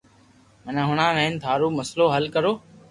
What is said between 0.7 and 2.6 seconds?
ھڻاو ھن ٿارو مسلو حل ڪرو